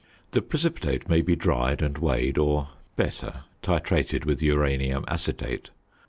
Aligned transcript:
The 0.31 0.41
precipitate 0.41 1.07
may 1.07 1.21
be 1.21 1.35
dried 1.35 1.83
and 1.83 1.95
weighed, 1.95 2.39
or, 2.39 2.69
better, 2.95 3.43
titrated 3.61 4.25
with 4.25 4.41
uranium 4.41 5.05
acetate. 5.07 5.69